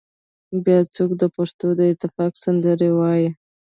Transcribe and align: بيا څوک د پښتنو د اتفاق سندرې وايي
بيا 0.63 0.79
څوک 0.95 1.11
د 1.21 1.23
پښتنو 1.35 1.69
د 1.79 1.81
اتفاق 1.91 2.31
سندرې 2.43 2.89
وايي 2.97 3.29